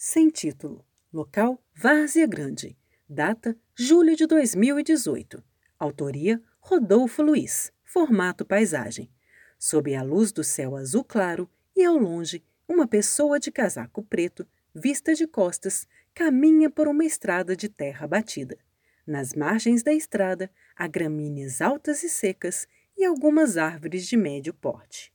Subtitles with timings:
[0.00, 0.86] Sem título.
[1.12, 2.78] Local: Várzea Grande.
[3.08, 5.42] Data: julho de 2018.
[5.76, 7.72] Autoria: Rodolfo Luiz.
[7.82, 9.10] Formato paisagem.
[9.58, 14.46] Sob a luz do céu azul claro e ao longe, uma pessoa de casaco preto,
[14.72, 15.84] vista de costas,
[16.14, 18.56] caminha por uma estrada de terra batida.
[19.04, 25.12] Nas margens da estrada, há gramíneas altas e secas e algumas árvores de médio porte.